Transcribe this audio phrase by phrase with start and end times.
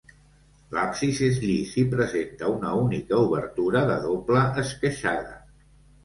[0.75, 5.37] L'absis és llis i presenta una única obertura de doble esqueixada.